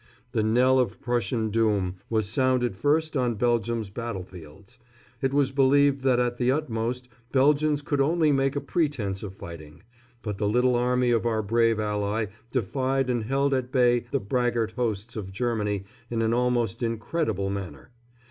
The 0.31 0.41
knell 0.41 0.79
of 0.79 0.99
Prussian 0.99 1.51
doom 1.51 1.97
was 2.09 2.27
sounded 2.27 2.75
first 2.75 3.15
on 3.15 3.35
Belgium's 3.35 3.91
battlefields. 3.91 4.79
It 5.21 5.31
was 5.31 5.51
believed 5.51 6.01
that 6.01 6.19
at 6.19 6.37
the 6.37 6.51
utmost 6.51 7.07
Belgians 7.31 7.83
could 7.83 8.01
only 8.01 8.31
make 8.31 8.55
a 8.55 8.61
pretence 8.61 9.21
of 9.21 9.35
fighting; 9.35 9.83
but 10.23 10.39
the 10.39 10.49
little 10.49 10.73
army 10.73 11.11
of 11.11 11.27
our 11.27 11.43
brave 11.43 11.79
ally 11.79 12.29
defied 12.51 13.11
and 13.11 13.25
held 13.25 13.53
at 13.53 13.71
bay 13.71 14.05
the 14.09 14.19
braggart 14.19 14.71
hosts 14.71 15.15
of 15.15 15.31
Germany 15.31 15.83
in 16.09 16.23
an 16.23 16.33
almost 16.33 16.81
incredible 16.81 17.51
manner. 17.51 17.91